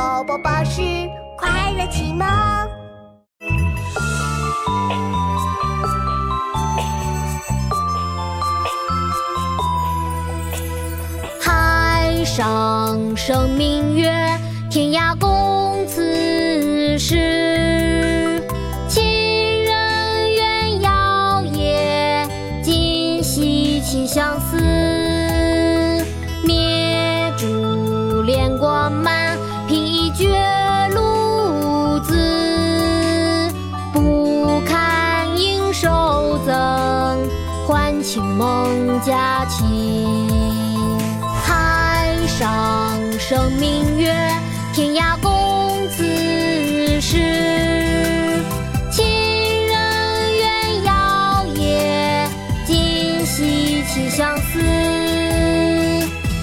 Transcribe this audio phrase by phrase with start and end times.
[0.00, 0.80] 宝宝巴士
[1.36, 2.26] 快乐启蒙。
[11.38, 14.10] 海上生明月，
[14.70, 18.42] 天涯共此时。
[18.88, 19.02] 情
[19.66, 22.26] 人怨遥夜，
[22.62, 24.56] 今夕起相思。
[26.42, 29.29] 灭烛怜光满，
[37.70, 39.64] 还请孟佳期。
[41.44, 44.12] 海上生明月，
[44.74, 48.42] 天涯共此时。
[48.90, 49.06] 情
[49.68, 52.28] 人怨遥夜，
[52.66, 54.58] 今夕起相思。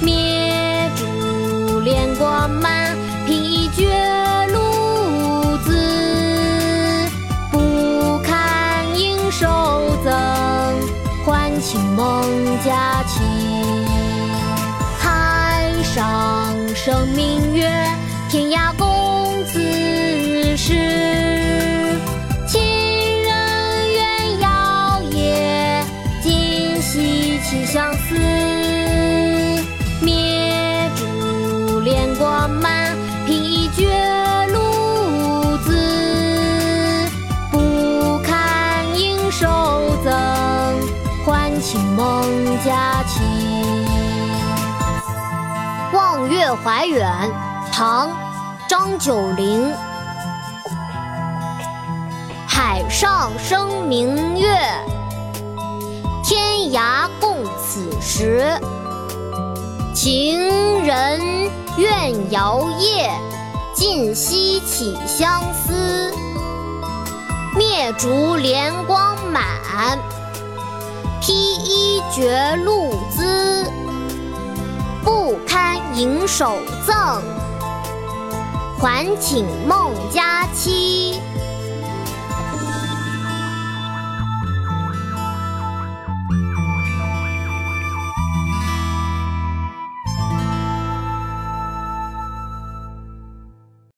[0.00, 1.04] 灭烛
[1.82, 2.96] 怜光满，
[3.26, 3.88] 披绝
[4.52, 5.76] 路子。
[7.50, 9.46] 不堪盈手
[10.04, 10.12] 赠，
[11.66, 12.22] 清梦
[12.64, 13.20] 佳期。
[15.00, 17.68] 海上生明月，
[18.30, 18.86] 天涯共
[42.64, 43.20] 佳期。
[45.96, 47.10] 《望月怀远》
[47.72, 48.08] 唐·
[48.68, 49.72] 张九龄。
[52.46, 54.48] 海上生明月，
[56.24, 58.58] 天涯共此时。
[59.94, 63.10] 情人怨遥夜，
[63.74, 66.12] 竟夕起相思。
[67.56, 69.44] 灭烛怜光满，
[72.16, 73.70] 学路滋。
[75.04, 76.56] 不堪盈手
[76.86, 77.20] 赠，
[78.80, 80.45] 还请孟家。